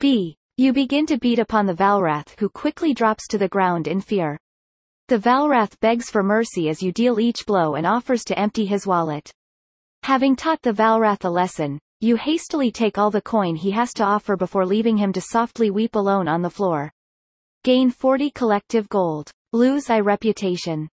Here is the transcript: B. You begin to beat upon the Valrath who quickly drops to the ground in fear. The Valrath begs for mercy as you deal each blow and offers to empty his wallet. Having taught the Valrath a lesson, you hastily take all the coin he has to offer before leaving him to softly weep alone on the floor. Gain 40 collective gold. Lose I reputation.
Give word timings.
B. 0.00 0.36
You 0.56 0.72
begin 0.72 1.06
to 1.06 1.18
beat 1.18 1.40
upon 1.40 1.66
the 1.66 1.74
Valrath 1.74 2.38
who 2.38 2.48
quickly 2.48 2.94
drops 2.94 3.26
to 3.28 3.38
the 3.38 3.48
ground 3.48 3.88
in 3.88 4.00
fear. 4.00 4.38
The 5.08 5.18
Valrath 5.18 5.78
begs 5.80 6.08
for 6.08 6.22
mercy 6.22 6.68
as 6.68 6.80
you 6.80 6.92
deal 6.92 7.18
each 7.18 7.44
blow 7.46 7.74
and 7.74 7.84
offers 7.84 8.22
to 8.24 8.38
empty 8.38 8.64
his 8.64 8.86
wallet. 8.86 9.32
Having 10.04 10.36
taught 10.36 10.62
the 10.62 10.72
Valrath 10.72 11.24
a 11.24 11.28
lesson, 11.28 11.80
you 12.00 12.14
hastily 12.14 12.70
take 12.70 12.96
all 12.96 13.10
the 13.10 13.20
coin 13.20 13.56
he 13.56 13.72
has 13.72 13.92
to 13.94 14.04
offer 14.04 14.36
before 14.36 14.64
leaving 14.64 14.96
him 14.96 15.12
to 15.14 15.20
softly 15.20 15.68
weep 15.68 15.96
alone 15.96 16.28
on 16.28 16.42
the 16.42 16.50
floor. 16.50 16.92
Gain 17.64 17.90
40 17.90 18.30
collective 18.30 18.88
gold. 18.88 19.32
Lose 19.52 19.90
I 19.90 19.98
reputation. 19.98 20.88